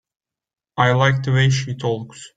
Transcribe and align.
I 0.77 0.93
like 0.93 1.21
the 1.21 1.31
way 1.33 1.51
she 1.51 1.75
talks. 1.75 2.27